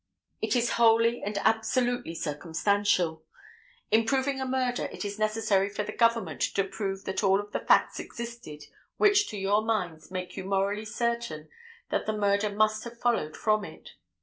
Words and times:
It 0.41 0.55
is 0.55 0.71
wholly 0.81 1.21
and 1.23 1.37
absolutely 1.43 2.15
circumstantial. 2.15 3.23
In 3.91 4.03
proving 4.07 4.41
a 4.41 4.47
murder 4.47 4.85
it 4.91 5.05
is 5.05 5.19
necessary 5.19 5.69
for 5.69 5.83
the 5.83 5.91
government 5.91 6.41
to 6.55 6.63
prove 6.63 7.05
that 7.05 7.23
all 7.23 7.39
of 7.39 7.51
the 7.51 7.59
facts 7.59 7.99
existed 7.99 8.63
which 8.97 9.27
to 9.29 9.37
your 9.37 9.61
minds 9.61 10.09
make 10.09 10.35
you 10.35 10.43
morally 10.43 10.85
certain 10.85 11.49
that 11.91 12.07
the 12.07 12.17
murder 12.17 12.49
must 12.49 12.83
have 12.83 12.99
followed 12.99 13.37
from 13.37 13.63
it. 13.63 13.91